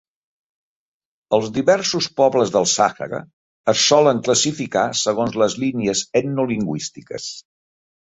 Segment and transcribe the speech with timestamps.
[1.37, 3.19] Els diversos pobles del Sàhara
[3.73, 7.29] es solen classificar segons les línies etnolingüístiques.